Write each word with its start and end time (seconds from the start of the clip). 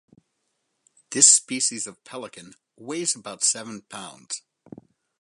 This 1.11 1.27
species 1.29 1.85
of 1.85 2.03
pelican 2.05 2.55
weighs 2.75 3.15
about 3.15 3.43
seven 3.43 3.81
pounds. 3.83 4.41